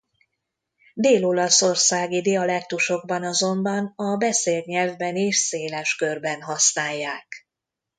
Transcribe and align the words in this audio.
Dél-olaszországi 0.93 2.21
dialektusokban 2.21 3.23
azonban 3.23 3.93
a 3.95 4.15
beszélt 4.17 4.65
nyelvben 4.65 5.15
is 5.15 5.37
széles 5.37 5.95
körben 5.95 6.41
használják. 6.41 7.27